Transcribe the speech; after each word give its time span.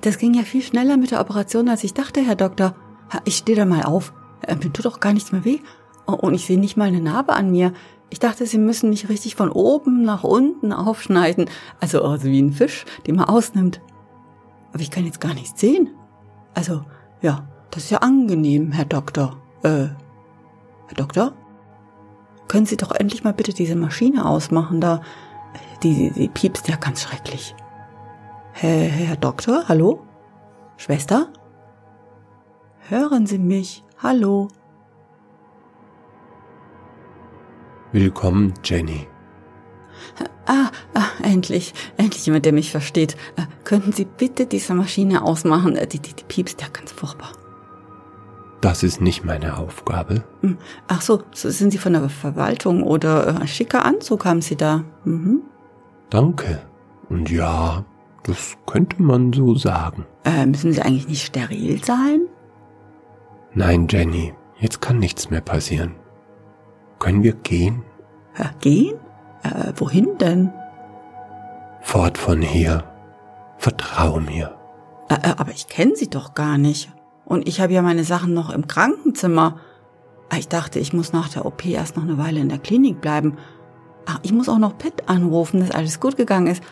das 0.00 0.18
ging 0.18 0.34
ja 0.34 0.42
viel 0.42 0.62
schneller 0.62 0.96
mit 0.96 1.10
der 1.10 1.20
Operation, 1.20 1.68
als 1.68 1.84
ich 1.84 1.94
dachte, 1.94 2.20
Herr 2.20 2.36
Doktor. 2.36 2.74
Ich 3.24 3.36
stehe 3.36 3.56
da 3.56 3.64
mal 3.64 3.82
auf. 3.82 4.12
Äh, 4.46 4.54
mir 4.56 4.72
tut 4.72 4.84
doch 4.84 5.00
gar 5.00 5.12
nichts 5.12 5.32
mehr 5.32 5.44
weh. 5.44 5.58
Und 6.06 6.34
ich 6.34 6.46
sehe 6.46 6.58
nicht 6.58 6.76
mal 6.76 6.88
eine 6.88 7.00
Narbe 7.00 7.34
an 7.34 7.50
mir. 7.50 7.72
Ich 8.08 8.18
dachte, 8.18 8.44
Sie 8.46 8.58
müssen 8.58 8.90
mich 8.90 9.08
richtig 9.08 9.36
von 9.36 9.50
oben 9.50 10.02
nach 10.02 10.24
unten 10.24 10.72
aufschneiden. 10.72 11.48
Also, 11.80 12.02
also 12.02 12.24
wie 12.24 12.40
ein 12.40 12.52
Fisch, 12.52 12.84
den 13.06 13.16
man 13.16 13.26
ausnimmt. 13.26 13.80
Aber 14.72 14.82
ich 14.82 14.90
kann 14.90 15.04
jetzt 15.04 15.20
gar 15.20 15.34
nichts 15.34 15.60
sehen. 15.60 15.90
Also, 16.54 16.82
ja, 17.22 17.48
das 17.70 17.84
ist 17.84 17.90
ja 17.90 17.98
angenehm, 17.98 18.72
Herr 18.72 18.84
Doktor. 18.84 19.36
Äh, 19.62 19.88
Herr 20.86 20.96
Doktor? 20.96 21.32
Können 22.48 22.66
Sie 22.66 22.76
doch 22.76 22.90
endlich 22.90 23.22
mal 23.22 23.32
bitte 23.32 23.52
diese 23.52 23.76
Maschine 23.76 24.26
ausmachen, 24.26 24.80
da. 24.80 25.02
Die, 25.82 25.94
die, 25.94 26.10
die 26.10 26.28
piepst 26.28 26.68
ja 26.68 26.76
ganz 26.76 27.02
schrecklich. 27.02 27.54
Herr, 28.52 28.88
Herr 28.88 29.16
Doktor, 29.16 29.64
hallo? 29.68 30.06
Schwester? 30.76 31.28
Hören 32.88 33.26
Sie 33.26 33.38
mich? 33.38 33.84
Hallo? 34.02 34.48
Willkommen, 37.92 38.54
Jenny. 38.64 39.06
Ah, 40.46 40.70
ah, 40.94 41.06
endlich, 41.22 41.74
endlich 41.96 42.26
jemand, 42.26 42.44
der 42.44 42.52
mich 42.52 42.70
versteht. 42.70 43.16
Äh, 43.36 43.42
könnten 43.64 43.92
Sie 43.92 44.04
bitte 44.04 44.46
diese 44.46 44.74
Maschine 44.74 45.22
ausmachen? 45.22 45.76
Äh, 45.76 45.86
die, 45.86 46.00
die, 46.00 46.14
die 46.14 46.24
piepst 46.24 46.60
ja 46.60 46.68
ganz 46.72 46.92
furchtbar. 46.92 47.32
Das 48.60 48.82
ist 48.82 49.00
nicht 49.00 49.24
meine 49.24 49.56
Aufgabe. 49.56 50.24
Hm. 50.42 50.58
Ach 50.88 51.00
so, 51.00 51.22
so 51.32 51.50
sind 51.50 51.70
Sie 51.70 51.78
von 51.78 51.92
der 51.92 52.08
Verwaltung 52.08 52.82
oder 52.82 53.42
äh, 53.42 53.46
schicker 53.46 53.84
Anzug 53.84 54.24
haben 54.24 54.42
Sie 54.42 54.56
da? 54.56 54.84
Mhm. 55.04 55.42
Danke. 56.10 56.60
Und 57.08 57.30
ja, 57.30 57.84
das 58.22 58.56
könnte 58.66 59.02
man 59.02 59.32
so 59.32 59.54
sagen. 59.54 60.06
Äh, 60.24 60.46
müssen 60.46 60.72
Sie 60.72 60.82
eigentlich 60.82 61.08
nicht 61.08 61.24
steril 61.24 61.82
sein? 61.84 62.22
Nein, 63.54 63.86
Jenny, 63.88 64.34
jetzt 64.58 64.80
kann 64.80 64.98
nichts 64.98 65.30
mehr 65.30 65.40
passieren. 65.40 65.96
Können 66.98 67.22
wir 67.22 67.32
gehen? 67.32 67.82
Äh, 68.36 68.48
gehen? 68.60 68.96
Äh, 69.42 69.72
wohin 69.76 70.18
denn? 70.18 70.52
Fort 71.80 72.18
von 72.18 72.42
hier. 72.42 72.84
Vertrau 73.56 74.20
mir. 74.20 74.54
Äh, 75.08 75.14
äh 75.14 75.34
aber 75.36 75.50
ich 75.50 75.68
kenne 75.68 75.96
Sie 75.96 76.08
doch 76.08 76.34
gar 76.34 76.58
nicht. 76.58 76.92
Und 77.24 77.48
ich 77.48 77.60
habe 77.60 77.72
ja 77.72 77.82
meine 77.82 78.04
Sachen 78.04 78.34
noch 78.34 78.50
im 78.50 78.66
Krankenzimmer. 78.66 79.58
Ah, 80.28 80.36
ich 80.36 80.48
dachte, 80.48 80.78
ich 80.78 80.92
muss 80.92 81.12
nach 81.12 81.28
der 81.28 81.46
OP 81.46 81.64
erst 81.64 81.96
noch 81.96 82.04
eine 82.04 82.18
Weile 82.18 82.40
in 82.40 82.48
der 82.48 82.58
Klinik 82.58 83.00
bleiben. 83.00 83.36
Ach, 84.06 84.20
ich 84.22 84.32
muss 84.32 84.48
auch 84.48 84.58
noch 84.58 84.78
Pitt 84.78 85.08
anrufen, 85.08 85.60
dass 85.60 85.70
alles 85.70 86.00
gut 86.00 86.16
gegangen 86.16 86.48
ist. 86.48 86.62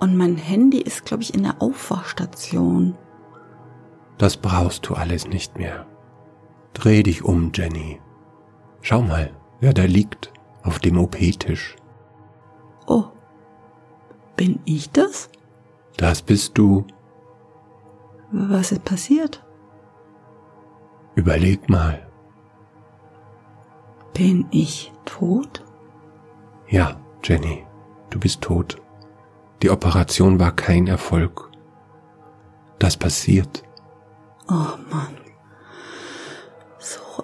Und 0.00 0.16
mein 0.16 0.36
Handy 0.36 0.80
ist, 0.80 1.04
glaube 1.04 1.22
ich, 1.22 1.34
in 1.34 1.42
der 1.42 1.60
Aufwachstation. 1.60 2.96
Das 4.16 4.36
brauchst 4.36 4.88
du 4.88 4.94
alles 4.94 5.28
nicht 5.28 5.58
mehr. 5.58 5.86
Dreh 6.72 7.02
dich 7.02 7.24
um, 7.24 7.50
Jenny. 7.54 8.00
Schau 8.80 9.02
mal, 9.02 9.32
wer 9.60 9.72
da 9.72 9.84
liegt 9.84 10.32
auf 10.62 10.78
dem 10.78 10.98
OP-Tisch. 10.98 11.76
Oh, 12.86 13.04
bin 14.36 14.60
ich 14.64 14.90
das? 14.90 15.30
Das 15.96 16.22
bist 16.22 16.56
du. 16.56 16.86
Was 18.30 18.72
ist 18.72 18.84
passiert? 18.84 19.44
Überleg 21.16 21.68
mal. 21.68 22.06
Bin 24.14 24.46
ich 24.50 24.92
tot? 25.04 25.64
Ja, 26.68 27.00
Jenny, 27.24 27.66
du 28.10 28.20
bist 28.20 28.42
tot. 28.42 28.80
Die 29.62 29.70
Operation 29.70 30.38
war 30.38 30.52
kein 30.52 30.86
Erfolg. 30.86 31.50
Das 32.78 32.96
passiert. 32.96 33.62
Oh 34.48 34.76
Mann 34.90 35.18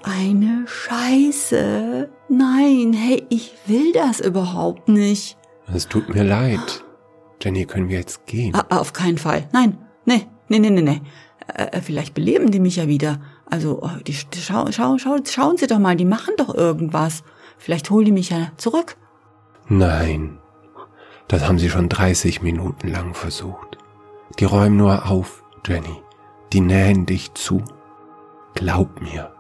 eine 0.04 0.66
Scheiße. 0.66 2.08
Nein, 2.28 2.92
hey, 2.92 3.24
ich 3.30 3.52
will 3.66 3.92
das 3.92 4.20
überhaupt 4.20 4.88
nicht. 4.88 5.36
Es 5.72 5.88
tut 5.88 6.14
mir 6.14 6.24
leid. 6.24 6.84
Jenny, 7.42 7.64
können 7.64 7.88
wir 7.88 7.98
jetzt 7.98 8.26
gehen? 8.26 8.54
Ah, 8.54 8.78
auf 8.78 8.92
keinen 8.92 9.18
Fall. 9.18 9.48
Nein, 9.52 9.78
nee, 10.04 10.26
nee, 10.48 10.58
nee, 10.58 10.70
nee, 10.70 10.82
nee. 10.82 11.02
Äh, 11.46 11.80
vielleicht 11.80 12.14
beleben 12.14 12.50
die 12.50 12.60
mich 12.60 12.76
ja 12.76 12.86
wieder. 12.86 13.20
Also, 13.46 13.82
oh, 13.82 13.90
die, 14.06 14.12
die 14.12 14.40
schau, 14.40 14.70
schau, 14.72 14.98
schau, 14.98 15.16
schauen 15.24 15.56
Sie 15.56 15.66
doch 15.66 15.78
mal, 15.78 15.96
die 15.96 16.06
machen 16.06 16.34
doch 16.38 16.54
irgendwas. 16.54 17.22
Vielleicht 17.58 17.90
holen 17.90 18.06
die 18.06 18.12
mich 18.12 18.30
ja 18.30 18.52
zurück. 18.56 18.96
Nein, 19.68 20.38
das 21.28 21.46
haben 21.46 21.58
sie 21.58 21.70
schon 21.70 21.88
30 21.88 22.42
Minuten 22.42 22.88
lang 22.88 23.14
versucht. 23.14 23.78
Die 24.38 24.44
räumen 24.44 24.76
nur 24.76 25.10
auf, 25.10 25.44
Jenny. 25.66 26.02
Die 26.52 26.60
nähen 26.60 27.06
dich 27.06 27.34
zu. 27.34 27.62
Glaub 28.54 29.00
mir. 29.00 29.32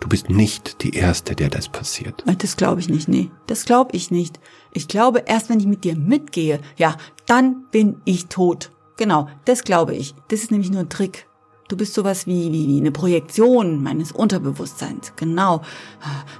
Du 0.00 0.08
bist 0.08 0.28
nicht 0.28 0.82
die 0.82 0.94
Erste, 0.94 1.34
der 1.34 1.48
das 1.48 1.68
passiert. 1.68 2.22
Das 2.26 2.56
glaube 2.56 2.80
ich 2.80 2.88
nicht, 2.88 3.08
nee. 3.08 3.30
Das 3.46 3.64
glaube 3.64 3.96
ich 3.96 4.10
nicht. 4.10 4.38
Ich 4.72 4.86
glaube, 4.86 5.24
erst 5.26 5.48
wenn 5.48 5.60
ich 5.60 5.66
mit 5.66 5.84
dir 5.84 5.96
mitgehe, 5.96 6.60
ja, 6.76 6.96
dann 7.26 7.64
bin 7.70 8.02
ich 8.04 8.26
tot. 8.26 8.70
Genau, 8.96 9.28
das 9.44 9.64
glaube 9.64 9.94
ich. 9.94 10.14
Das 10.28 10.40
ist 10.40 10.50
nämlich 10.50 10.70
nur 10.70 10.80
ein 10.80 10.88
Trick. 10.88 11.26
Du 11.68 11.76
bist 11.76 11.94
sowas 11.94 12.26
wie, 12.26 12.52
wie, 12.52 12.68
wie 12.68 12.78
eine 12.78 12.92
Projektion 12.92 13.82
meines 13.82 14.12
Unterbewusstseins. 14.12 15.14
Genau. 15.16 15.62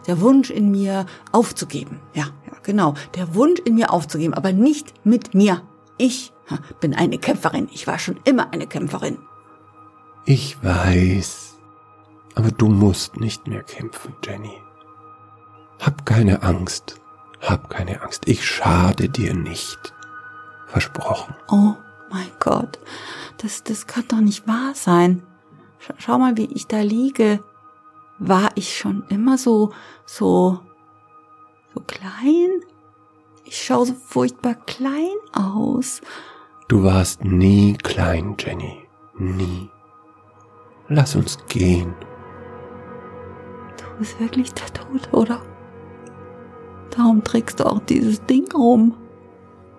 Der 0.07 0.21
Wunsch 0.21 0.51
in 0.51 0.71
mir 0.71 1.07
aufzugeben. 1.33 2.01
Ja, 2.13 2.25
ja, 2.47 2.53
genau. 2.63 2.95
Der 3.15 3.35
Wunsch 3.35 3.61
in 3.65 3.75
mir 3.75 3.91
aufzugeben, 3.91 4.35
aber 4.35 4.53
nicht 4.53 4.93
mit 5.05 5.35
mir. 5.35 5.63
Ich 5.97 6.33
bin 6.81 6.95
eine 6.95 7.19
Kämpferin. 7.19 7.69
Ich 7.73 7.87
war 7.87 7.99
schon 7.99 8.21
immer 8.25 8.53
eine 8.53 8.67
Kämpferin. 8.67 9.19
Ich 10.27 10.63
weiß. 10.63 11.59
Aber 12.35 12.51
du 12.51 12.69
musst 12.69 13.19
nicht 13.19 13.47
mehr 13.47 13.63
kämpfen, 13.63 14.15
Jenny. 14.23 14.61
Hab 15.81 16.05
keine 16.05 16.43
Angst. 16.43 17.01
Hab 17.41 17.71
keine 17.71 18.03
Angst. 18.03 18.23
Ich 18.27 18.45
schade 18.47 19.09
dir 19.09 19.35
nicht. 19.35 19.95
Versprochen. 20.67 21.35
Oh 21.49 21.75
mein 22.15 22.31
Gott. 22.41 22.79
Das, 23.39 23.63
das 23.63 23.87
kann 23.87 24.05
doch 24.09 24.21
nicht 24.21 24.47
wahr 24.49 24.73
sein. 24.75 25.23
Schau 25.99 26.19
mal, 26.19 26.37
wie 26.37 26.47
ich 26.47 26.67
da 26.67 26.81
liege. 26.81 27.45
War 28.19 28.51
ich 28.55 28.79
schon 28.79 29.05
immer 29.09 29.37
so, 29.37 29.73
so, 30.07 30.61
so 31.75 31.81
klein? 31.87 32.61
Ich 33.45 33.63
schaue 33.63 33.87
so 33.87 33.95
furchtbar 33.95 34.55
klein 34.55 35.17
aus. 35.33 36.01
Du 36.69 36.83
warst 36.83 37.25
nie 37.25 37.75
klein, 37.75 38.37
Jenny. 38.39 38.89
Nie. 39.19 39.69
Lass 40.89 41.15
uns 41.15 41.39
gehen 41.49 41.95
ist 44.01 44.21
wirklich 44.21 44.53
der 44.53 44.67
Tod, 44.73 45.13
oder? 45.13 45.41
Darum 46.91 47.23
trägst 47.25 47.61
du 47.61 47.65
auch 47.65 47.81
dieses 47.81 48.25
Ding 48.27 48.51
rum. 48.53 48.95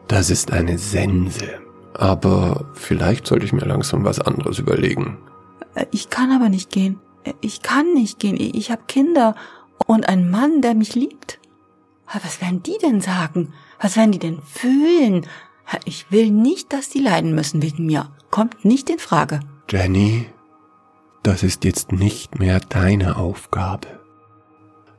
Das 0.07 0.29
ist 0.29 0.51
eine 0.51 0.77
Sense. 0.77 1.64
Aber 1.97 2.65
vielleicht 2.73 3.25
sollte 3.25 3.45
ich 3.45 3.53
mir 3.53 3.65
langsam 3.65 4.03
was 4.03 4.19
anderes 4.19 4.59
überlegen. 4.59 5.17
Äh, 5.75 5.85
ich 5.91 6.09
kann 6.09 6.31
aber 6.31 6.49
nicht 6.49 6.69
gehen. 6.69 6.99
Äh, 7.23 7.33
ich 7.41 7.61
kann 7.61 7.93
nicht 7.93 8.19
gehen. 8.19 8.37
Ich 8.37 8.71
habe 8.71 8.83
Kinder 8.87 9.35
und 9.87 10.07
einen 10.07 10.29
Mann, 10.29 10.61
der 10.61 10.75
mich 10.75 10.95
liebt. 10.95 11.39
Was 12.21 12.41
werden 12.41 12.61
die 12.63 12.77
denn 12.81 13.01
sagen? 13.01 13.53
Was 13.81 13.97
werden 13.97 14.11
die 14.11 14.19
denn 14.19 14.41
fühlen? 14.41 15.25
Ich 15.85 16.11
will 16.11 16.29
nicht, 16.29 16.71
dass 16.71 16.89
die 16.89 16.99
leiden 16.99 17.33
müssen 17.33 17.63
wegen 17.63 17.85
mir. 17.85 18.11
Kommt 18.29 18.63
nicht 18.63 18.89
in 18.89 18.99
Frage. 18.99 19.39
Jenny, 19.69 20.27
das 21.23 21.41
ist 21.41 21.65
jetzt 21.65 21.91
nicht 21.91 22.37
mehr 22.37 22.59
deine 22.59 23.17
Aufgabe. 23.17 23.87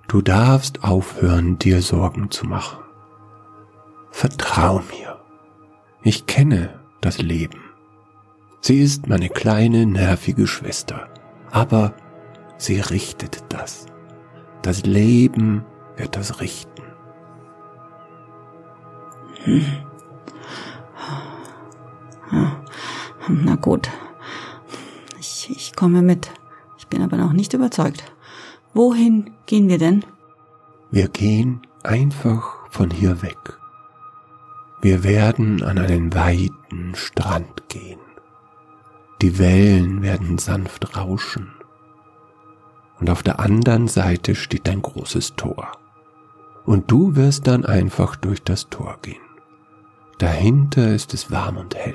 Du 0.08 0.22
darfst 0.22 0.82
aufhören, 0.82 1.58
dir 1.58 1.82
Sorgen 1.82 2.30
zu 2.30 2.46
machen. 2.46 2.78
Vertrau 4.10 4.82
mir. 4.90 5.20
Ich 6.02 6.26
kenne 6.26 6.80
das 7.06 7.18
Leben. 7.18 7.60
Sie 8.60 8.82
ist 8.82 9.06
meine 9.06 9.28
kleine, 9.28 9.86
nervige 9.86 10.48
Schwester, 10.48 11.08
aber 11.52 11.94
sie 12.58 12.80
richtet 12.80 13.44
das. 13.48 13.86
Das 14.62 14.84
Leben 14.84 15.64
wird 15.96 16.16
das 16.16 16.40
richten. 16.40 16.82
Hm. 19.44 19.64
Na 23.28 23.54
gut, 23.54 23.88
ich, 25.20 25.48
ich 25.48 25.76
komme 25.76 26.02
mit. 26.02 26.32
Ich 26.76 26.88
bin 26.88 27.02
aber 27.02 27.16
noch 27.16 27.32
nicht 27.32 27.52
überzeugt. 27.52 28.02
Wohin 28.74 29.30
gehen 29.46 29.68
wir 29.68 29.78
denn? 29.78 30.04
Wir 30.90 31.06
gehen 31.06 31.62
einfach 31.84 32.68
von 32.70 32.90
hier 32.90 33.22
weg. 33.22 33.58
Wir 34.80 35.02
werden 35.04 35.62
an 35.62 35.78
einen 35.78 36.14
weiten 36.14 36.94
Strand 36.94 37.68
gehen. 37.68 37.98
Die 39.22 39.38
Wellen 39.38 40.02
werden 40.02 40.38
sanft 40.38 40.96
rauschen. 40.96 41.52
Und 43.00 43.10
auf 43.10 43.22
der 43.22 43.40
anderen 43.40 43.88
Seite 43.88 44.34
steht 44.34 44.68
ein 44.68 44.82
großes 44.82 45.36
Tor. 45.36 45.72
Und 46.64 46.90
du 46.90 47.16
wirst 47.16 47.46
dann 47.46 47.64
einfach 47.64 48.16
durch 48.16 48.42
das 48.42 48.68
Tor 48.68 48.98
gehen. 49.02 49.20
Dahinter 50.18 50.94
ist 50.94 51.14
es 51.14 51.30
warm 51.30 51.56
und 51.56 51.74
hell. 51.74 51.94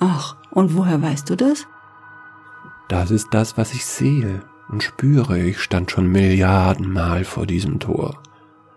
Ach, 0.00 0.36
und 0.50 0.76
woher 0.76 1.00
weißt 1.00 1.30
du 1.30 1.36
das? 1.36 1.66
Das 2.88 3.10
ist 3.10 3.28
das, 3.32 3.56
was 3.56 3.72
ich 3.72 3.84
sehe 3.84 4.42
und 4.68 4.82
spüre. 4.82 5.38
Ich 5.38 5.60
stand 5.60 5.90
schon 5.90 6.06
Milliardenmal 6.06 7.24
vor 7.24 7.46
diesem 7.46 7.80
Tor. 7.80 8.18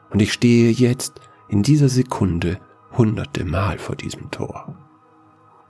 Und 0.09 0.21
ich 0.21 0.33
stehe 0.33 0.71
jetzt 0.71 1.21
in 1.47 1.63
dieser 1.63 1.89
Sekunde 1.89 2.59
hunderte 2.97 3.45
Mal 3.45 3.77
vor 3.77 3.95
diesem 3.95 4.31
Tor. 4.31 4.75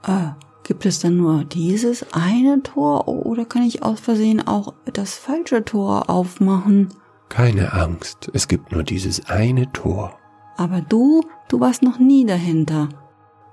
Äh, 0.06 0.30
gibt 0.64 0.86
es 0.86 1.00
dann 1.00 1.16
nur 1.16 1.44
dieses 1.44 2.12
eine 2.12 2.62
Tor 2.62 3.08
oder 3.08 3.44
kann 3.44 3.62
ich 3.62 3.82
aus 3.82 4.00
Versehen 4.00 4.46
auch 4.46 4.74
das 4.92 5.14
falsche 5.14 5.64
Tor 5.64 6.08
aufmachen? 6.10 6.88
Keine 7.28 7.72
Angst, 7.72 8.30
es 8.32 8.48
gibt 8.48 8.72
nur 8.72 8.82
dieses 8.82 9.26
eine 9.28 9.70
Tor. 9.72 10.18
Aber 10.56 10.80
du, 10.80 11.22
du 11.48 11.60
warst 11.60 11.82
noch 11.82 11.98
nie 11.98 12.24
dahinter. 12.24 12.88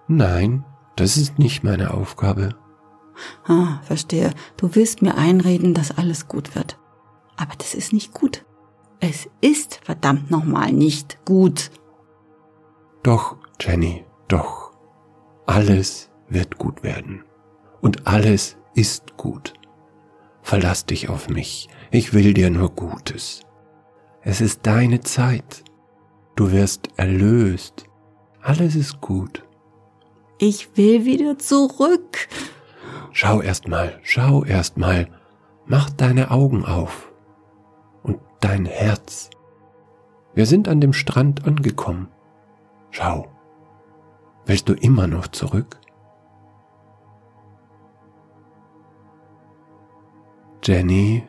Nein, 0.07 0.63
das 0.95 1.17
ist 1.17 1.39
nicht 1.39 1.63
meine 1.63 1.93
Aufgabe. 1.93 2.55
Ah, 3.47 3.79
verstehe. 3.83 4.31
Du 4.57 4.75
willst 4.75 5.01
mir 5.01 5.15
einreden, 5.15 5.73
dass 5.73 5.97
alles 5.97 6.27
gut 6.27 6.55
wird. 6.55 6.77
Aber 7.37 7.53
das 7.57 7.73
ist 7.73 7.93
nicht 7.93 8.13
gut. 8.13 8.45
Es 8.99 9.29
ist 9.41 9.79
verdammt 9.83 10.31
nochmal 10.31 10.71
nicht 10.71 11.23
gut. 11.25 11.71
Doch, 13.03 13.37
Jenny, 13.59 14.05
doch. 14.27 14.71
Alles 15.45 16.09
wird 16.27 16.57
gut 16.57 16.83
werden. 16.83 17.23
Und 17.81 18.07
alles 18.07 18.57
ist 18.73 19.17
gut. 19.17 19.53
Verlass 20.41 20.85
dich 20.85 21.09
auf 21.09 21.29
mich. 21.29 21.69
Ich 21.91 22.13
will 22.13 22.33
dir 22.33 22.49
nur 22.49 22.69
Gutes. 22.69 23.41
Es 24.21 24.41
ist 24.41 24.61
deine 24.63 25.01
Zeit. 25.01 25.63
Du 26.35 26.51
wirst 26.51 26.89
erlöst. 26.97 27.85
Alles 28.41 28.75
ist 28.75 29.01
gut. 29.01 29.43
Ich 30.37 30.75
will 30.77 31.05
wieder 31.05 31.37
zurück. 31.39 32.27
Schau 33.11 33.41
erst 33.41 33.67
mal, 33.67 33.99
schau 34.03 34.43
erst 34.43 34.77
mal. 34.77 35.07
Mach 35.65 35.89
deine 35.89 36.31
Augen 36.31 36.65
auf. 36.65 37.11
Und 38.03 38.19
dein 38.41 38.65
Herz. 38.65 39.29
Wir 40.33 40.45
sind 40.45 40.67
an 40.67 40.81
dem 40.81 40.91
Strand 40.93 41.45
angekommen. 41.45 42.09
Schau. 42.91 43.27
Willst 44.45 44.69
du 44.69 44.73
immer 44.73 45.07
noch 45.07 45.27
zurück? 45.27 45.79
Jenny, 50.63 51.23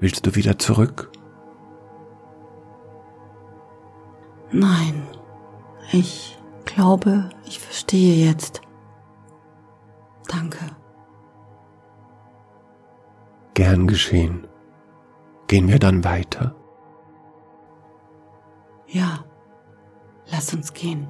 willst 0.00 0.26
du 0.26 0.34
wieder 0.34 0.58
zurück? 0.58 1.10
Nein, 4.50 5.06
ich 5.92 6.38
glaube, 6.64 7.30
ich 7.46 7.58
verstehe 7.58 8.26
jetzt. 8.26 8.62
Danke. 10.26 10.58
Gern 13.54 13.86
geschehen. 13.86 14.46
Gehen 15.48 15.68
wir 15.68 15.78
dann 15.78 16.04
weiter? 16.04 16.54
Ja, 18.86 19.24
lass 20.30 20.54
uns 20.54 20.72
gehen. 20.72 21.08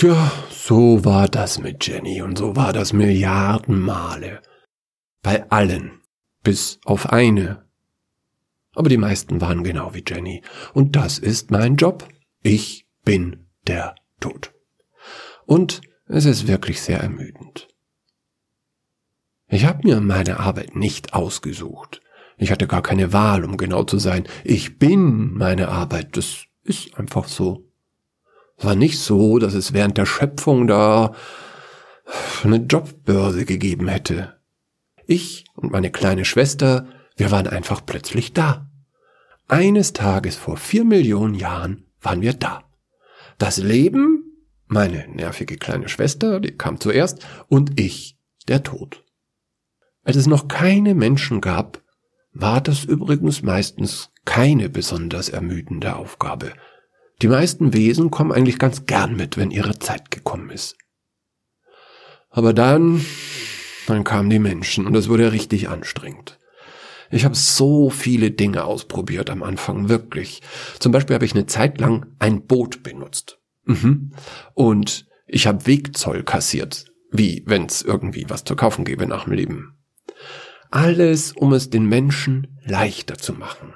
Tja, 0.00 0.32
so 0.48 1.04
war 1.04 1.28
das 1.28 1.58
mit 1.58 1.86
Jenny 1.86 2.22
und 2.22 2.38
so 2.38 2.56
war 2.56 2.72
das 2.72 2.94
Milliarden 2.94 3.78
Male. 3.78 4.40
Bei 5.20 5.50
allen. 5.50 6.00
Bis 6.42 6.80
auf 6.86 7.12
eine. 7.12 7.66
Aber 8.74 8.88
die 8.88 8.96
meisten 8.96 9.42
waren 9.42 9.62
genau 9.62 9.92
wie 9.92 10.02
Jenny. 10.06 10.42
Und 10.72 10.96
das 10.96 11.18
ist 11.18 11.50
mein 11.50 11.76
Job. 11.76 12.08
Ich 12.42 12.86
bin 13.04 13.44
der 13.66 13.94
Tod. 14.20 14.54
Und 15.44 15.82
es 16.06 16.24
ist 16.24 16.48
wirklich 16.48 16.80
sehr 16.80 17.00
ermüdend. 17.00 17.68
Ich 19.48 19.66
habe 19.66 19.86
mir 19.86 20.00
meine 20.00 20.40
Arbeit 20.40 20.76
nicht 20.76 21.12
ausgesucht. 21.12 22.00
Ich 22.38 22.50
hatte 22.50 22.66
gar 22.66 22.80
keine 22.80 23.12
Wahl, 23.12 23.44
um 23.44 23.58
genau 23.58 23.84
zu 23.84 23.98
sein. 23.98 24.26
Ich 24.44 24.78
bin 24.78 25.34
meine 25.34 25.68
Arbeit. 25.68 26.16
Das 26.16 26.46
ist 26.62 26.98
einfach 26.98 27.28
so. 27.28 27.69
War 28.60 28.74
nicht 28.74 28.98
so, 28.98 29.38
dass 29.38 29.54
es 29.54 29.72
während 29.72 29.96
der 29.96 30.06
Schöpfung 30.06 30.66
da 30.66 31.14
eine 32.44 32.56
Jobbörse 32.56 33.44
gegeben 33.44 33.88
hätte. 33.88 34.36
Ich 35.06 35.44
und 35.54 35.72
meine 35.72 35.90
kleine 35.90 36.24
Schwester, 36.24 36.86
wir 37.16 37.30
waren 37.30 37.46
einfach 37.46 37.84
plötzlich 37.84 38.32
da. 38.32 38.70
Eines 39.48 39.92
Tages 39.92 40.36
vor 40.36 40.56
vier 40.56 40.84
Millionen 40.84 41.34
Jahren 41.34 41.86
waren 42.00 42.22
wir 42.22 42.34
da. 42.34 42.64
Das 43.38 43.56
Leben, 43.56 44.24
meine 44.66 45.08
nervige 45.08 45.56
kleine 45.56 45.88
Schwester, 45.88 46.38
die 46.38 46.52
kam 46.52 46.78
zuerst, 46.78 47.26
und 47.48 47.80
ich, 47.80 48.16
der 48.48 48.62
Tod. 48.62 49.02
Als 50.04 50.16
es 50.16 50.26
noch 50.26 50.48
keine 50.48 50.94
Menschen 50.94 51.40
gab, 51.40 51.82
war 52.32 52.60
das 52.60 52.84
übrigens 52.84 53.42
meistens 53.42 54.10
keine 54.24 54.68
besonders 54.68 55.28
ermüdende 55.28 55.96
Aufgabe. 55.96 56.52
Die 57.22 57.28
meisten 57.28 57.72
Wesen 57.74 58.10
kommen 58.10 58.32
eigentlich 58.32 58.58
ganz 58.58 58.86
gern 58.86 59.16
mit, 59.16 59.36
wenn 59.36 59.50
ihre 59.50 59.78
Zeit 59.78 60.10
gekommen 60.10 60.50
ist. 60.50 60.76
Aber 62.30 62.54
dann, 62.54 63.04
dann 63.86 64.04
kamen 64.04 64.30
die 64.30 64.38
Menschen 64.38 64.86
und 64.86 64.94
es 64.94 65.08
wurde 65.08 65.32
richtig 65.32 65.68
anstrengend. 65.68 66.38
Ich 67.10 67.24
habe 67.24 67.34
so 67.34 67.90
viele 67.90 68.30
Dinge 68.30 68.64
ausprobiert 68.64 69.30
am 69.30 69.42
Anfang, 69.42 69.88
wirklich. 69.88 70.42
Zum 70.78 70.92
Beispiel 70.92 71.14
habe 71.14 71.24
ich 71.24 71.34
eine 71.34 71.46
Zeit 71.46 71.80
lang 71.80 72.06
ein 72.20 72.46
Boot 72.46 72.82
benutzt. 72.84 73.38
Mhm. 73.64 74.12
Und 74.54 75.06
ich 75.26 75.46
habe 75.46 75.66
Wegzoll 75.66 76.22
kassiert, 76.22 76.86
wie 77.10 77.42
wenn 77.46 77.66
es 77.66 77.82
irgendwie 77.82 78.26
was 78.28 78.44
zu 78.44 78.54
kaufen 78.54 78.84
gäbe 78.84 79.06
nach 79.06 79.24
dem 79.24 79.32
Leben. 79.32 79.76
Alles, 80.70 81.32
um 81.32 81.52
es 81.52 81.68
den 81.68 81.86
Menschen 81.86 82.58
leichter 82.64 83.18
zu 83.18 83.32
machen. 83.32 83.74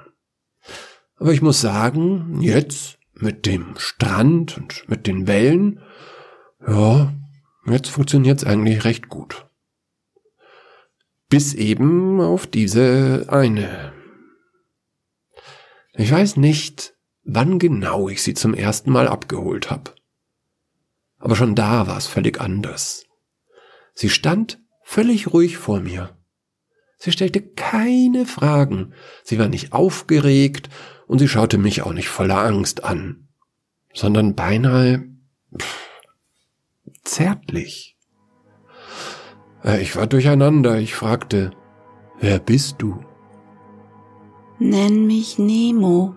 Aber 1.17 1.33
ich 1.33 1.41
muss 1.41 1.59
sagen, 1.59 2.39
jetzt 2.41 2.94
mit 3.15 3.45
dem 3.45 3.75
Strand 3.77 4.57
und 4.57 4.87
mit 4.87 5.07
den 5.07 5.27
Wellen, 5.27 5.81
ja, 6.65 7.13
jetzt 7.65 7.89
funktioniert's 7.89 8.43
eigentlich 8.43 8.83
recht 8.83 9.09
gut. 9.09 9.47
Bis 11.29 11.53
eben 11.53 12.21
auf 12.21 12.45
diese 12.47 13.25
eine. 13.29 13.93
Ich 15.93 16.11
weiß 16.11 16.37
nicht, 16.37 16.93
wann 17.23 17.57
genau 17.57 18.09
ich 18.09 18.21
sie 18.21 18.33
zum 18.33 18.53
ersten 18.53 18.91
Mal 18.91 19.07
abgeholt 19.07 19.71
habe. 19.71 19.93
Aber 21.17 21.35
schon 21.35 21.55
da 21.55 21.87
war 21.87 21.97
es 21.97 22.05
völlig 22.05 22.39
anders. 22.39 23.05
Sie 23.93 24.09
stand 24.09 24.59
völlig 24.83 25.33
ruhig 25.33 25.57
vor 25.57 25.79
mir. 25.79 26.15
Sie 26.97 27.11
stellte 27.11 27.41
keine 27.41 28.25
Fragen, 28.25 28.93
sie 29.23 29.39
war 29.39 29.47
nicht 29.47 29.73
aufgeregt 29.73 30.69
und 31.07 31.19
sie 31.19 31.27
schaute 31.27 31.57
mich 31.57 31.83
auch 31.83 31.93
nicht 31.93 32.09
voller 32.09 32.39
Angst 32.39 32.83
an, 32.83 33.27
sondern 33.93 34.35
beinahe 34.35 35.03
pff, 35.57 35.89
zärtlich. 37.03 37.97
Äh, 39.63 39.81
ich 39.81 39.95
war 39.95 40.07
durcheinander, 40.07 40.77
ich 40.79 40.95
fragte, 40.95 41.51
wer 42.19 42.39
bist 42.39 42.75
du? 42.79 42.99
Nenn 44.59 45.05
mich 45.05 45.37
Nemo. 45.37 46.15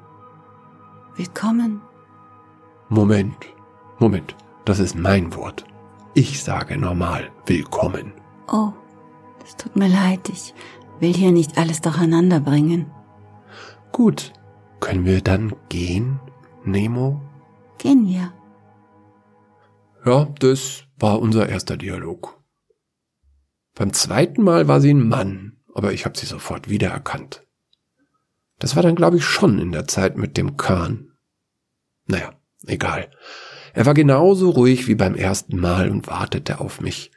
Willkommen. 1.16 1.82
Moment, 2.88 3.36
Moment, 3.98 4.36
das 4.64 4.78
ist 4.78 4.94
mein 4.94 5.34
Wort. 5.34 5.64
Ich 6.14 6.42
sage 6.42 6.78
normal 6.78 7.30
willkommen. 7.46 8.12
Oh, 8.50 8.72
es 9.44 9.56
tut 9.56 9.76
mir 9.76 9.88
leid, 9.88 10.28
ich 10.28 10.54
will 11.00 11.12
hier 11.12 11.32
nicht 11.32 11.58
alles 11.58 11.80
durcheinander 11.80 12.40
bringen. 12.40 12.90
Gut, 13.92 14.32
können 14.80 15.04
wir 15.04 15.20
dann 15.20 15.54
gehen, 15.68 16.20
Nemo? 16.64 17.20
Gehen 17.78 18.06
wir. 18.06 18.32
Ja, 20.04 20.28
das 20.38 20.84
war 20.98 21.20
unser 21.20 21.48
erster 21.48 21.76
Dialog. 21.76 22.42
Beim 23.74 23.92
zweiten 23.92 24.42
Mal 24.42 24.68
war 24.68 24.80
sie 24.80 24.92
ein 24.92 25.08
Mann, 25.08 25.58
aber 25.74 25.92
ich 25.92 26.04
habe 26.04 26.18
sie 26.18 26.26
sofort 26.26 26.68
wiedererkannt. 26.68 27.46
Das 28.58 28.74
war 28.74 28.82
dann, 28.82 28.96
glaube 28.96 29.18
ich, 29.18 29.24
schon 29.24 29.58
in 29.58 29.72
der 29.72 29.86
Zeit 29.86 30.16
mit 30.16 30.36
dem 30.36 30.56
Kahn. 30.56 31.12
Naja, 32.06 32.32
egal. 32.66 33.10
Er 33.74 33.86
war 33.86 33.94
genauso 33.94 34.50
ruhig 34.50 34.88
wie 34.88 34.96
beim 34.96 35.14
ersten 35.14 35.58
Mal 35.58 35.90
und 35.90 36.08
wartete 36.08 36.60
auf 36.60 36.80
mich. 36.80 37.12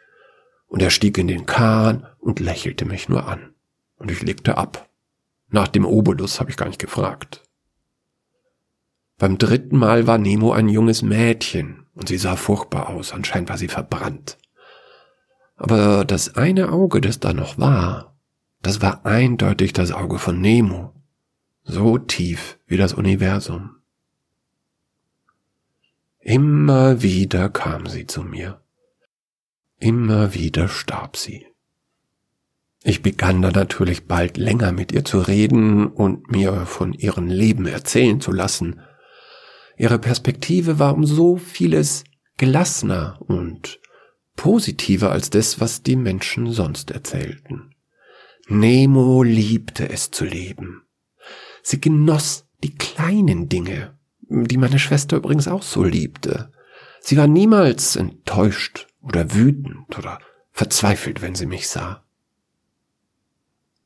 Und 0.68 0.82
er 0.82 0.92
stieg 0.92 1.18
in 1.18 1.28
den 1.28 1.46
Kahn 1.46 2.06
und 2.20 2.40
lächelte 2.40 2.86
mich 2.86 3.10
nur 3.10 3.28
an. 3.28 3.56
Und 3.96 4.12
ich 4.12 4.22
legte 4.22 4.58
ab. 4.58 4.90
Nach 5.48 5.68
dem 5.68 5.86
Obolus 5.86 6.40
habe 6.40 6.50
ich 6.52 6.58
gar 6.58 6.68
nicht 6.68 6.80
gefragt. 6.80 7.44
Beim 9.22 9.38
dritten 9.38 9.78
Mal 9.78 10.08
war 10.08 10.18
Nemo 10.18 10.52
ein 10.52 10.68
junges 10.68 11.04
Mädchen 11.04 11.86
und 11.94 12.08
sie 12.08 12.18
sah 12.18 12.36
furchtbar 12.36 12.90
aus, 12.90 13.14
anscheinend 13.14 13.50
war 13.50 13.58
sie 13.60 13.68
verbrannt. 13.68 14.40
Aber 15.58 16.06
das 16.06 16.38
eine 16.38 16.72
Auge, 16.72 17.02
das 17.02 17.20
da 17.20 17.32
noch 17.32 17.60
war, 17.60 18.18
das 18.64 18.82
war 18.82 19.06
eindeutig 19.06 19.74
das 19.74 19.92
Auge 19.92 20.18
von 20.18 20.42
Nemo, 20.42 20.96
so 21.64 22.00
tief 22.00 22.58
wie 22.66 22.78
das 22.78 22.96
Universum. 22.96 23.76
Immer 26.18 27.04
wieder 27.04 27.50
kam 27.50 27.86
sie 27.86 28.08
zu 28.08 28.24
mir. 28.24 28.60
Immer 29.78 30.34
wieder 30.34 30.68
starb 30.68 31.16
sie. 31.16 31.46
Ich 32.84 33.04
begann 33.04 33.44
da 33.44 33.52
natürlich 33.52 34.08
bald 34.08 34.38
länger 34.38 34.72
mit 34.72 34.92
ihr 34.92 35.06
zu 35.06 35.20
reden 35.20 35.86
und 35.86 36.32
mir 36.32 36.66
von 36.66 36.94
ihrem 36.94 37.28
Leben 37.28 37.68
erzählen 37.68 38.20
zu 38.20 38.32
lassen. 38.32 38.82
Ihre 39.78 40.00
Perspektive 40.00 40.80
war 40.80 40.94
um 40.94 41.06
so 41.06 41.38
vieles 41.38 42.04
gelassener 42.38 43.20
und 43.28 43.80
positiver 44.36 45.12
als 45.12 45.30
das, 45.30 45.60
was 45.60 45.84
die 45.84 45.96
Menschen 45.96 46.52
sonst 46.52 46.92
erzählten. 46.92 47.76
Nemo 48.48 49.24
liebte 49.24 49.90
es 49.90 50.12
zu 50.12 50.26
leben. 50.26 50.84
Sie 51.62 51.80
genoss 51.80 52.46
die 52.64 52.76
kleinen 52.76 53.50
Dinge, 53.50 53.98
die 54.22 54.58
meine 54.58 54.80
Schwester 54.80 55.18
übrigens 55.18 55.48
auch 55.48 55.64
so 55.64 55.84
liebte. 55.84 56.52
Sie 57.00 57.18
war 57.18 57.28
niemals 57.28 57.96
enttäuscht 57.96 58.88
oder 59.02 59.34
wütend 59.34 59.98
oder 59.98 60.20
verzweifelt, 60.52 61.22
wenn 61.22 61.36
sie 61.36 61.46
mich 61.46 61.68
sah. 61.68 62.04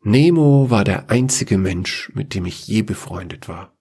Nemo 0.02 0.70
war 0.70 0.84
der 0.84 1.10
einzige 1.10 1.58
Mensch, 1.58 2.12
mit 2.14 2.36
dem 2.36 2.46
ich 2.46 2.68
je 2.68 2.82
befreundet 2.82 3.48
war. 3.48 3.75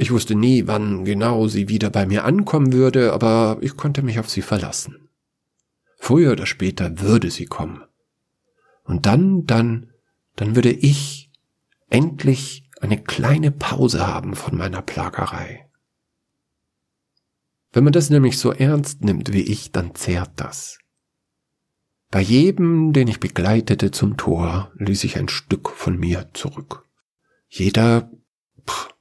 Ich 0.00 0.10
wusste 0.10 0.34
nie, 0.34 0.66
wann 0.66 1.04
genau 1.04 1.46
sie 1.46 1.68
wieder 1.68 1.90
bei 1.90 2.06
mir 2.06 2.24
ankommen 2.24 2.72
würde, 2.72 3.12
aber 3.12 3.58
ich 3.60 3.76
konnte 3.76 4.00
mich 4.00 4.18
auf 4.18 4.30
sie 4.30 4.40
verlassen. 4.40 5.10
Früher 5.98 6.32
oder 6.32 6.46
später 6.46 7.00
würde 7.00 7.30
sie 7.30 7.44
kommen. 7.44 7.82
Und 8.84 9.04
dann, 9.04 9.44
dann, 9.44 9.92
dann 10.36 10.56
würde 10.56 10.72
ich 10.72 11.30
endlich 11.90 12.66
eine 12.80 12.96
kleine 12.96 13.50
Pause 13.50 14.06
haben 14.06 14.36
von 14.36 14.56
meiner 14.56 14.80
Plagerei. 14.80 15.68
Wenn 17.70 17.84
man 17.84 17.92
das 17.92 18.08
nämlich 18.08 18.38
so 18.38 18.52
ernst 18.52 19.04
nimmt 19.04 19.34
wie 19.34 19.42
ich, 19.42 19.70
dann 19.70 19.94
zehrt 19.94 20.30
das. 20.36 20.78
Bei 22.10 22.22
jedem, 22.22 22.94
den 22.94 23.06
ich 23.06 23.20
begleitete 23.20 23.90
zum 23.90 24.16
Tor, 24.16 24.72
ließ 24.76 25.04
ich 25.04 25.18
ein 25.18 25.28
Stück 25.28 25.68
von 25.68 25.98
mir 25.98 26.30
zurück. 26.32 26.88
Jeder 27.48 28.10
pff, 28.66 28.94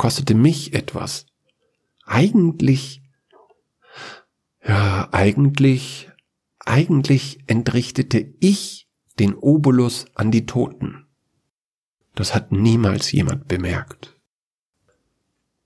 kostete 0.00 0.34
mich 0.34 0.72
etwas. 0.72 1.26
Eigentlich, 2.06 3.02
ja, 4.66 5.10
eigentlich, 5.12 6.10
eigentlich 6.58 7.40
entrichtete 7.48 8.32
ich 8.40 8.88
den 9.18 9.34
Obolus 9.34 10.06
an 10.14 10.30
die 10.30 10.46
Toten. 10.46 11.06
Das 12.14 12.34
hat 12.34 12.50
niemals 12.50 13.12
jemand 13.12 13.46
bemerkt. 13.46 14.18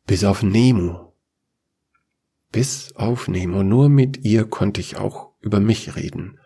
Bis 0.05 0.25
auf 0.25 0.43
Nemo. 0.43 1.15
Bis 2.51 2.91
auf 2.97 3.29
Nemo. 3.29 3.63
Nur 3.63 3.89
mit 3.89 4.25
ihr 4.25 4.47
konnte 4.47 4.81
ich 4.81 4.97
auch 4.97 5.31
über 5.43 5.61
mich 5.61 5.95
reden. 5.95 6.41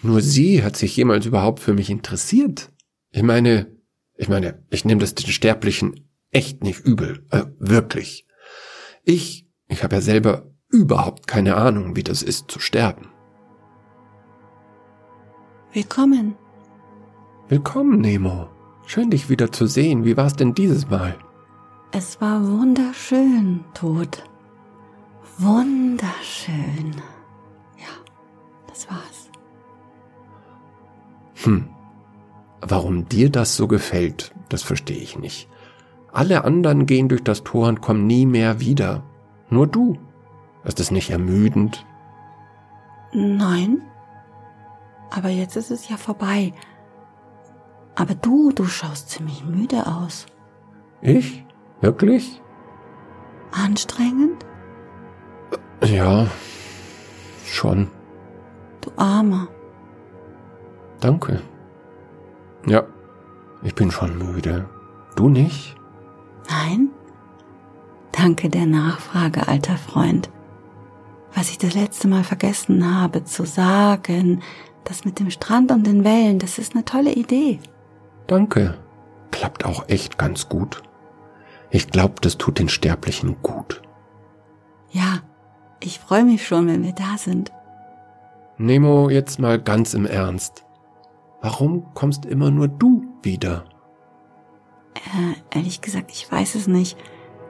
Nur 0.00 0.22
sie 0.22 0.62
hat 0.64 0.78
sich 0.78 0.96
jemals 0.96 1.26
überhaupt 1.26 1.60
für 1.60 1.74
mich 1.74 1.90
interessiert. 1.90 2.72
Ich 3.10 3.22
meine, 3.22 3.79
ich 4.20 4.28
meine, 4.28 4.62
ich 4.68 4.84
nehme 4.84 5.00
das 5.00 5.14
den 5.14 5.30
Sterblichen 5.30 6.06
echt 6.30 6.62
nicht 6.62 6.80
übel, 6.80 7.26
äh, 7.30 7.44
wirklich. 7.58 8.26
Ich, 9.02 9.48
ich 9.66 9.82
habe 9.82 9.96
ja 9.96 10.02
selber 10.02 10.52
überhaupt 10.68 11.26
keine 11.26 11.56
Ahnung, 11.56 11.96
wie 11.96 12.04
das 12.04 12.22
ist 12.22 12.50
zu 12.50 12.60
sterben. 12.60 13.08
Willkommen. 15.72 16.36
Willkommen, 17.48 18.02
Nemo. 18.02 18.50
Schön 18.86 19.08
dich 19.10 19.30
wieder 19.30 19.52
zu 19.52 19.66
sehen. 19.66 20.04
Wie 20.04 20.18
war 20.18 20.26
es 20.26 20.36
denn 20.36 20.52
dieses 20.52 20.90
Mal? 20.90 21.16
Es 21.90 22.20
war 22.20 22.46
wunderschön, 22.46 23.64
Tod. 23.72 24.22
Wunderschön. 25.38 26.94
Ja, 27.78 27.94
das 28.66 28.86
war's. 28.90 29.30
Hm. 31.42 31.70
Warum 32.60 33.08
dir 33.08 33.30
das 33.30 33.56
so 33.56 33.66
gefällt, 33.68 34.34
das 34.48 34.62
verstehe 34.62 34.98
ich 34.98 35.18
nicht. 35.18 35.48
Alle 36.12 36.44
anderen 36.44 36.86
gehen 36.86 37.08
durch 37.08 37.22
das 37.22 37.44
Tor 37.44 37.68
und 37.68 37.80
kommen 37.80 38.06
nie 38.06 38.26
mehr 38.26 38.60
wieder. 38.60 39.02
Nur 39.48 39.66
du. 39.66 39.98
Ist 40.64 40.80
es 40.80 40.90
nicht 40.90 41.10
ermüdend? 41.10 41.86
Nein. 43.12 43.82
Aber 45.10 45.28
jetzt 45.28 45.56
ist 45.56 45.70
es 45.70 45.88
ja 45.88 45.96
vorbei. 45.96 46.52
Aber 47.94 48.14
du, 48.14 48.52
du 48.52 48.64
schaust 48.64 49.10
ziemlich 49.10 49.44
müde 49.44 49.86
aus. 49.86 50.26
Ich? 51.00 51.44
Wirklich? 51.80 52.40
Anstrengend? 53.52 54.44
Ja, 55.84 56.26
schon. 57.46 57.88
Du 58.80 58.90
Armer. 58.96 59.48
Danke. 61.00 61.40
Ja, 62.70 62.84
ich 63.64 63.74
bin 63.74 63.90
schon 63.90 64.16
müde. 64.16 64.64
Du 65.16 65.28
nicht? 65.28 65.74
Nein? 66.48 66.90
Danke 68.12 68.48
der 68.48 68.66
Nachfrage, 68.66 69.48
alter 69.48 69.76
Freund. 69.76 70.30
Was 71.34 71.50
ich 71.50 71.58
das 71.58 71.74
letzte 71.74 72.06
Mal 72.06 72.22
vergessen 72.22 72.96
habe 72.96 73.24
zu 73.24 73.44
sagen, 73.44 74.40
das 74.84 75.04
mit 75.04 75.18
dem 75.18 75.32
Strand 75.32 75.72
und 75.72 75.84
den 75.84 76.04
Wellen, 76.04 76.38
das 76.38 76.58
ist 76.58 76.76
eine 76.76 76.84
tolle 76.84 77.12
Idee. 77.12 77.58
Danke. 78.28 78.78
Klappt 79.32 79.64
auch 79.64 79.88
echt 79.88 80.16
ganz 80.16 80.48
gut. 80.48 80.80
Ich 81.70 81.90
glaube, 81.90 82.20
das 82.20 82.38
tut 82.38 82.60
den 82.60 82.68
Sterblichen 82.68 83.42
gut. 83.42 83.82
Ja, 84.92 85.22
ich 85.80 85.98
freue 85.98 86.24
mich 86.24 86.46
schon, 86.46 86.68
wenn 86.68 86.84
wir 86.84 86.92
da 86.92 87.18
sind. 87.18 87.50
Nemo, 88.58 89.10
jetzt 89.10 89.40
mal 89.40 89.60
ganz 89.60 89.92
im 89.92 90.06
Ernst. 90.06 90.64
Warum 91.42 91.94
kommst 91.94 92.26
immer 92.26 92.50
nur 92.50 92.68
du 92.68 93.04
wieder? 93.22 93.64
Äh, 94.94 95.56
ehrlich 95.56 95.80
gesagt, 95.80 96.10
ich 96.10 96.30
weiß 96.30 96.54
es 96.54 96.66
nicht. 96.66 96.98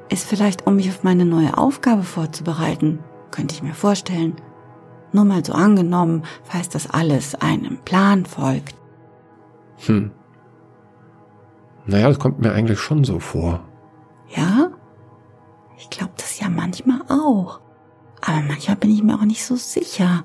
Ist 0.08 0.26
vielleicht, 0.26 0.66
um 0.66 0.76
mich 0.76 0.88
auf 0.88 1.02
meine 1.02 1.24
neue 1.24 1.56
Aufgabe 1.56 2.02
vorzubereiten. 2.02 3.00
Könnte 3.30 3.54
ich 3.54 3.62
mir 3.62 3.74
vorstellen. 3.74 4.36
Nur 5.12 5.24
mal 5.24 5.44
so 5.44 5.52
angenommen, 5.52 6.24
falls 6.44 6.68
das 6.68 6.90
alles 6.90 7.34
einem 7.34 7.78
Plan 7.84 8.26
folgt. 8.26 8.74
Hm. 9.86 10.12
Naja, 11.86 12.08
das 12.08 12.18
kommt 12.18 12.40
mir 12.40 12.52
eigentlich 12.52 12.78
schon 12.78 13.04
so 13.04 13.18
vor. 13.18 13.64
Ja? 14.28 14.70
Ich 15.78 15.90
glaube 15.90 16.12
das 16.16 16.38
ja 16.38 16.48
manchmal 16.48 17.02
auch. 17.08 17.60
Aber 18.20 18.42
manchmal 18.46 18.76
bin 18.76 18.90
ich 18.90 19.02
mir 19.02 19.14
auch 19.14 19.24
nicht 19.24 19.44
so 19.44 19.56
sicher. 19.56 20.24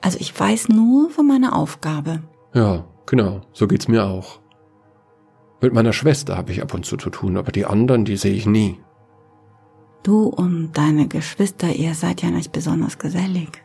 Also 0.00 0.18
ich 0.20 0.38
weiß 0.38 0.68
nur 0.68 1.10
von 1.10 1.26
meiner 1.26 1.56
Aufgabe. 1.56 2.22
Ja, 2.54 2.84
genau, 3.06 3.42
so 3.52 3.66
geht's 3.66 3.88
mir 3.88 4.06
auch. 4.06 4.38
Mit 5.60 5.72
meiner 5.72 5.92
Schwester 5.92 6.36
habe 6.36 6.52
ich 6.52 6.62
ab 6.62 6.72
und 6.72 6.86
zu 6.86 6.96
zu 6.96 7.10
tun, 7.10 7.36
aber 7.36 7.52
die 7.52 7.66
anderen, 7.66 8.04
die 8.04 8.16
sehe 8.16 8.34
ich 8.34 8.46
nie. 8.46 8.78
Du 10.02 10.26
und 10.26 10.72
deine 10.72 11.08
Geschwister, 11.08 11.68
ihr 11.68 11.94
seid 11.94 12.22
ja 12.22 12.30
nicht 12.30 12.52
besonders 12.52 12.98
gesellig. 12.98 13.64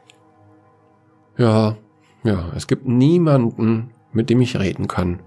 Ja, 1.37 1.77
ja, 2.23 2.51
es 2.55 2.67
gibt 2.67 2.87
niemanden, 2.87 3.91
mit 4.11 4.29
dem 4.29 4.41
ich 4.41 4.57
reden 4.57 4.87
kann, 4.87 5.21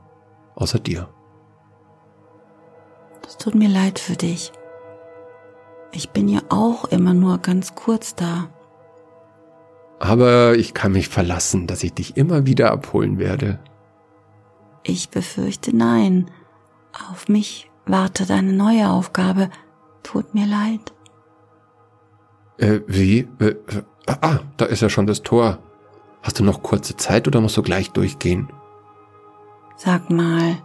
außer 0.55 0.79
dir. 0.79 1.09
Es 3.27 3.37
tut 3.37 3.55
mir 3.55 3.69
leid 3.69 3.99
für 3.99 4.17
dich. 4.17 4.53
Ich 5.93 6.11
bin 6.11 6.29
ja 6.29 6.41
auch 6.49 6.87
immer 6.87 7.15
nur 7.15 7.39
ganz 7.39 7.75
kurz 7.75 8.15
da. 8.15 8.49
Aber 10.03 10.57
ich 10.57 10.75
kann 10.75 10.91
mich 10.91 11.09
verlassen, 11.09 11.69
dass 11.69 11.85
ich 11.85 11.95
dich 11.95 12.17
immer 12.17 12.45
wieder 12.45 12.73
abholen 12.73 13.21
werde. 13.21 13.61
Ich 14.83 15.11
befürchte 15.11 15.75
nein. 15.77 16.29
Auf 17.09 17.29
mich 17.29 17.71
wartet 17.87 18.33
eine 18.33 18.53
neue 18.53 18.91
Aufgabe. 18.91 19.49
Tut 20.03 20.35
mir 20.35 20.45
leid. 20.45 20.93
Äh, 22.59 22.81
wie? 22.89 23.29
Äh, 23.39 23.55
ah, 24.09 24.41
da 24.57 24.65
ist 24.65 24.83
ja 24.83 24.89
schon 24.89 25.07
das 25.07 25.23
Tor. 25.23 25.61
Hast 26.21 26.41
du 26.41 26.43
noch 26.43 26.65
kurze 26.65 26.97
Zeit 26.97 27.29
oder 27.29 27.41
musst 27.41 27.57
du 27.57 27.63
gleich 27.63 27.93
durchgehen? 27.93 28.49
Sag 29.77 30.11
mal, 30.11 30.57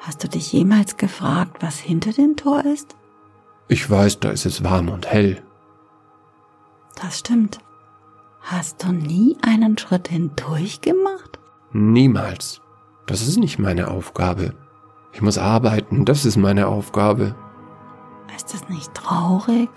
hast 0.00 0.22
du 0.22 0.28
dich 0.28 0.52
jemals 0.52 0.98
gefragt, 0.98 1.62
was 1.62 1.78
hinter 1.78 2.12
dem 2.12 2.36
Tor 2.36 2.62
ist? 2.66 2.94
Ich 3.68 3.88
weiß, 3.88 4.20
da 4.20 4.28
ist 4.28 4.44
es 4.44 4.62
warm 4.62 4.90
und 4.90 5.06
hell. 5.06 5.42
Das 7.00 7.20
stimmt. 7.20 7.58
Hast 8.48 8.84
du 8.84 8.92
nie 8.92 9.36
einen 9.42 9.76
Schritt 9.76 10.06
hindurch 10.06 10.80
gemacht? 10.80 11.40
Niemals. 11.72 12.60
Das 13.06 13.22
ist 13.26 13.38
nicht 13.38 13.58
meine 13.58 13.88
Aufgabe. 13.88 14.54
Ich 15.12 15.20
muss 15.20 15.36
arbeiten, 15.36 16.04
das 16.04 16.24
ist 16.24 16.36
meine 16.36 16.68
Aufgabe. 16.68 17.34
Ist 18.36 18.54
das 18.54 18.68
nicht 18.68 18.94
traurig? 18.94 19.68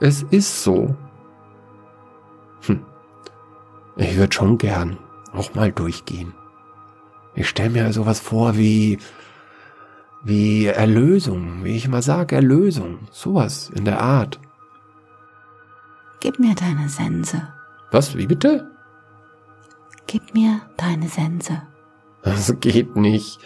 Es 0.00 0.22
ist 0.24 0.62
so. 0.62 0.94
Hm. 2.66 2.84
Ich 3.96 4.18
würde 4.18 4.34
schon 4.34 4.58
gern 4.58 4.98
auch 5.32 5.54
mal 5.54 5.72
durchgehen. 5.72 6.34
Ich 7.34 7.48
stelle 7.48 7.70
mir 7.70 7.92
sowas 7.94 8.20
vor 8.20 8.58
wie 8.58 8.98
Wie 10.22 10.66
Erlösung, 10.66 11.64
wie 11.64 11.74
ich 11.74 11.86
immer 11.86 12.02
sage, 12.02 12.36
Erlösung. 12.36 12.98
Sowas 13.10 13.70
in 13.74 13.86
der 13.86 14.02
Art. 14.02 14.38
Gib 16.20 16.38
mir 16.38 16.54
deine 16.54 16.88
Sense. 16.88 17.48
Was, 17.90 18.16
wie 18.16 18.26
bitte? 18.26 18.70
Gib 20.06 20.34
mir 20.34 20.62
deine 20.76 21.08
Sense. 21.08 21.62
Das 22.22 22.54
geht 22.60 22.96
nicht. 22.96 23.38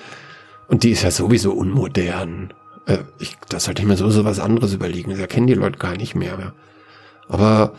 Und 0.68 0.82
die 0.82 0.90
ist 0.90 1.02
ja 1.02 1.10
sowieso 1.10 1.52
unmodern. 1.52 2.54
Äh, 2.86 2.98
ich, 3.18 3.36
da 3.48 3.60
sollte 3.60 3.82
ich 3.82 3.88
mir 3.88 3.96
sowieso 3.96 4.24
was 4.24 4.40
anderes 4.40 4.72
überlegen. 4.72 5.10
Das 5.10 5.18
erkennen 5.18 5.46
die 5.46 5.54
Leute 5.54 5.78
gar 5.78 5.96
nicht 5.96 6.14
mehr. 6.14 6.54
Aber 7.28 7.74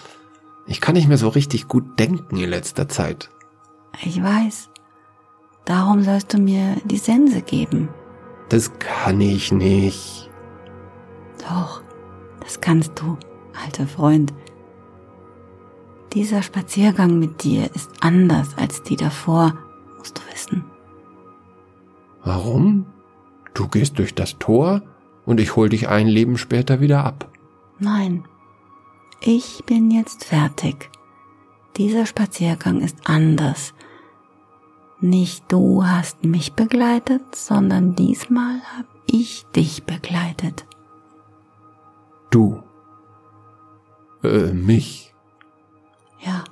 ich 0.67 0.79
kann 0.79 0.93
nicht 0.93 1.07
mehr 1.07 1.17
so 1.17 1.29
richtig 1.29 1.67
gut 1.67 1.99
denken 1.99 2.37
in 2.37 2.49
letzter 2.49 2.87
Zeit. 2.87 3.29
Ich 4.03 4.21
weiß. 4.21 4.69
Darum 5.65 6.03
sollst 6.03 6.33
du 6.33 6.37
mir 6.37 6.77
die 6.85 6.97
Sense 6.97 7.41
geben. 7.41 7.89
Das 8.49 8.77
kann 8.79 9.19
ich 9.21 9.51
nicht. 9.51 10.29
Doch, 11.49 11.81
das 12.41 12.61
kannst 12.61 12.91
du, 12.99 13.17
alter 13.65 13.87
Freund. 13.87 14.33
Dieser 16.13 16.43
Spaziergang 16.43 17.17
mit 17.17 17.43
dir 17.43 17.73
ist 17.73 17.89
anders 18.01 18.55
als 18.57 18.83
die 18.83 18.95
davor, 18.95 19.57
musst 19.97 20.19
du 20.19 20.21
wissen. 20.31 20.63
Warum? 22.23 22.85
Du 23.55 23.67
gehst 23.67 23.97
durch 23.97 24.13
das 24.13 24.37
Tor 24.37 24.83
und 25.25 25.39
ich 25.39 25.55
hol 25.55 25.69
dich 25.69 25.87
ein 25.89 26.07
Leben 26.07 26.37
später 26.37 26.81
wieder 26.81 27.03
ab. 27.03 27.29
Nein, 27.79 28.25
ich 29.21 29.63
bin 29.65 29.89
jetzt 29.89 30.25
fertig. 30.25 30.89
Dieser 31.77 32.05
Spaziergang 32.05 32.81
ist 32.81 32.97
anders. 33.05 33.73
Nicht 34.99 35.51
du 35.51 35.83
hast 35.83 36.23
mich 36.23 36.53
begleitet, 36.53 37.35
sondern 37.35 37.95
diesmal 37.95 38.61
hab 38.77 38.85
ich 39.07 39.45
dich 39.55 39.83
begleitet. 39.83 40.65
Du. 42.29 42.61
Äh, 44.23 44.53
mich. 44.53 45.12
Ja. 46.25 46.43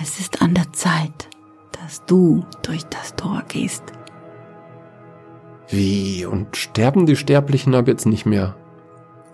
Es 0.00 0.20
ist 0.20 0.42
an 0.42 0.54
der 0.54 0.72
Zeit, 0.72 1.28
dass 1.72 2.04
du 2.04 2.44
durch 2.62 2.84
das 2.86 3.14
Tor 3.16 3.42
gehst. 3.48 3.82
Wie? 5.68 6.24
Und 6.24 6.56
sterben 6.56 7.06
die 7.06 7.16
Sterblichen 7.16 7.74
ab 7.74 7.86
jetzt 7.86 8.06
nicht 8.06 8.26
mehr? 8.26 8.56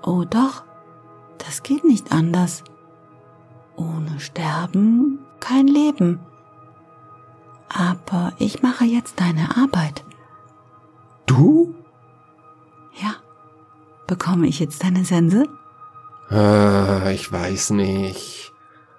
Oh 0.02 0.24
doch, 0.28 0.64
das 1.38 1.62
geht 1.62 1.84
nicht 1.84 2.12
anders. 2.12 2.62
Ohne 3.76 4.20
Sterben 4.20 5.18
kein 5.40 5.66
Leben. 5.66 6.20
Aber 7.68 8.32
ich 8.38 8.62
mache 8.62 8.84
jetzt 8.84 9.20
deine 9.20 9.56
Arbeit. 9.56 10.04
Du? 11.26 11.74
Ja. 13.02 13.16
Bekomme 14.06 14.46
ich 14.46 14.60
jetzt 14.60 14.84
deine 14.84 15.04
Sense? 15.04 15.48
Ah, 16.30 17.10
ich 17.10 17.30
weiß 17.30 17.70
nicht. 17.70 18.45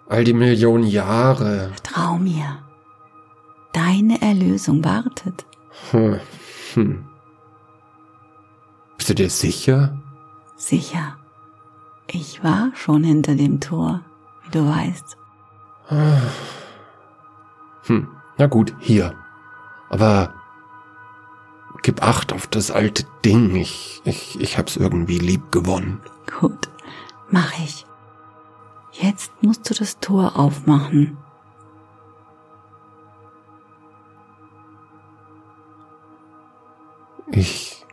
All 0.09 0.23
die 0.23 0.33
Millionen 0.33 0.85
Jahre. 0.85 1.71
Vertrau 1.73 2.17
mir. 2.17 2.59
Deine 3.73 4.21
Erlösung 4.21 4.83
wartet. 4.83 5.45
Hm. 5.91 6.19
Hm. 6.73 7.05
Bist 8.97 9.09
du 9.09 9.15
dir 9.15 9.29
sicher? 9.29 9.97
Sicher. 10.55 11.17
Ich 12.07 12.43
war 12.43 12.71
schon 12.73 13.03
hinter 13.03 13.35
dem 13.35 13.59
Tor, 13.59 14.01
wie 14.43 14.51
du 14.51 14.67
weißt. 14.67 15.17
Hm. 17.83 18.07
Na 18.37 18.47
gut, 18.47 18.73
hier. 18.79 19.13
Aber 19.89 20.33
gib 21.81 22.01
Acht 22.01 22.33
auf 22.33 22.47
das 22.47 22.71
alte 22.71 23.05
Ding. 23.25 23.55
Ich, 23.55 24.01
ich, 24.05 24.39
ich 24.39 24.57
hab's 24.57 24.77
irgendwie 24.77 25.19
lieb 25.19 25.51
gewonnen. 25.51 26.01
Gut, 26.39 26.69
mach 27.29 27.57
ich. 27.59 27.85
Jetzt 28.99 29.31
musst 29.43 29.69
du 29.69 29.75
das 29.75 29.99
Tor 29.99 30.37
aufmachen. 30.37 31.17
Ich 37.31 37.85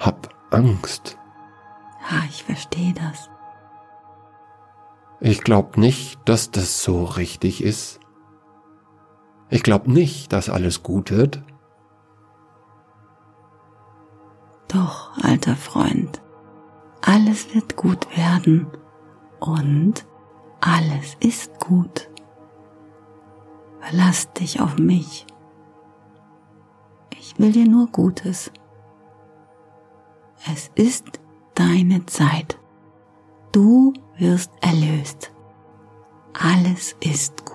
hab 0.00 0.34
Angst. 0.50 1.16
Ja, 2.10 2.24
ich 2.28 2.42
verstehe 2.42 2.92
das. 2.94 3.30
Ich 5.20 5.44
glaub 5.44 5.76
nicht, 5.76 6.18
dass 6.24 6.50
das 6.50 6.82
so 6.82 7.04
richtig 7.04 7.62
ist. 7.62 8.00
Ich 9.48 9.62
glaube 9.62 9.92
nicht, 9.92 10.32
dass 10.32 10.48
alles 10.48 10.82
gut 10.82 11.12
wird. 11.12 11.44
Doch, 14.66 15.16
alter 15.22 15.54
Freund, 15.54 16.20
alles 17.02 17.54
wird 17.54 17.76
gut 17.76 18.16
werden 18.16 18.66
und 19.42 20.06
alles 20.60 21.16
ist 21.20 21.58
gut. 21.58 22.08
Verlass 23.80 24.32
dich 24.32 24.60
auf 24.60 24.78
mich. 24.78 25.26
Ich 27.18 27.38
will 27.38 27.50
dir 27.50 27.66
nur 27.66 27.88
Gutes. 27.88 28.52
Es 30.50 30.70
ist 30.74 31.20
deine 31.54 32.06
Zeit. 32.06 32.58
Du 33.50 33.92
wirst 34.16 34.52
erlöst. 34.60 35.32
Alles 36.32 36.96
ist 37.00 37.44
gut. 37.44 37.51